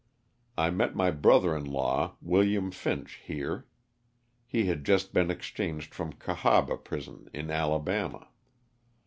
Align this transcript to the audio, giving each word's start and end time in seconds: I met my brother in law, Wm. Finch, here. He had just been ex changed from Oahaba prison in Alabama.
I 0.57 0.71
met 0.71 0.95
my 0.95 1.11
brother 1.11 1.55
in 1.55 1.63
law, 1.63 2.15
Wm. 2.23 2.71
Finch, 2.71 3.21
here. 3.23 3.67
He 4.47 4.65
had 4.65 4.83
just 4.83 5.13
been 5.13 5.29
ex 5.29 5.45
changed 5.49 5.93
from 5.93 6.13
Oahaba 6.13 6.83
prison 6.83 7.29
in 7.35 7.51
Alabama. 7.51 8.27